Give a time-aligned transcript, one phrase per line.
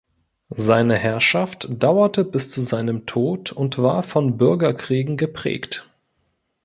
[0.55, 5.87] Seine Herrschaft dauerte bis zu seinem Tod und war von Bürgerkriegen geprägt.